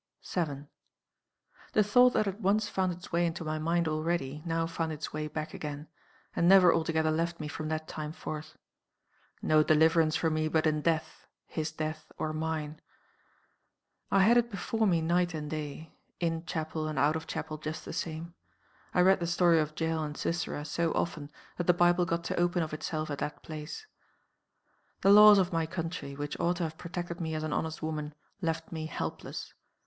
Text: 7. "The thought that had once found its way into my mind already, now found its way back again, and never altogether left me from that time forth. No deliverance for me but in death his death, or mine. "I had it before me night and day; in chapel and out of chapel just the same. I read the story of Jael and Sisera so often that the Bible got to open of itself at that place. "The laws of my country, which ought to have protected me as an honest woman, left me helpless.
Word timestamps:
7. 0.21 0.67
"The 1.73 1.83
thought 1.83 2.13
that 2.13 2.25
had 2.25 2.41
once 2.41 2.67
found 2.67 2.91
its 2.91 3.11
way 3.11 3.23
into 3.27 3.43
my 3.43 3.59
mind 3.59 3.87
already, 3.87 4.41
now 4.47 4.65
found 4.65 4.91
its 4.91 5.13
way 5.13 5.27
back 5.27 5.53
again, 5.53 5.89
and 6.35 6.49
never 6.49 6.73
altogether 6.73 7.11
left 7.11 7.39
me 7.39 7.47
from 7.47 7.67
that 7.67 7.87
time 7.87 8.11
forth. 8.11 8.57
No 9.43 9.61
deliverance 9.61 10.15
for 10.15 10.31
me 10.31 10.47
but 10.47 10.65
in 10.65 10.81
death 10.81 11.27
his 11.45 11.71
death, 11.71 12.11
or 12.17 12.33
mine. 12.33 12.81
"I 14.09 14.21
had 14.23 14.37
it 14.37 14.49
before 14.49 14.87
me 14.87 15.01
night 15.01 15.35
and 15.35 15.51
day; 15.51 15.93
in 16.19 16.47
chapel 16.47 16.87
and 16.87 16.97
out 16.97 17.15
of 17.15 17.27
chapel 17.27 17.59
just 17.59 17.85
the 17.85 17.93
same. 17.93 18.33
I 18.95 19.01
read 19.01 19.19
the 19.19 19.27
story 19.27 19.59
of 19.59 19.79
Jael 19.79 20.03
and 20.03 20.17
Sisera 20.17 20.65
so 20.65 20.91
often 20.93 21.29
that 21.57 21.67
the 21.67 21.75
Bible 21.75 22.07
got 22.07 22.23
to 22.23 22.39
open 22.39 22.63
of 22.63 22.73
itself 22.73 23.11
at 23.11 23.19
that 23.19 23.43
place. 23.43 23.85
"The 25.01 25.11
laws 25.13 25.37
of 25.37 25.53
my 25.53 25.67
country, 25.67 26.15
which 26.15 26.39
ought 26.39 26.55
to 26.55 26.63
have 26.63 26.79
protected 26.79 27.21
me 27.21 27.35
as 27.35 27.43
an 27.43 27.53
honest 27.53 27.83
woman, 27.83 28.15
left 28.41 28.71
me 28.71 28.87
helpless. 28.87 29.53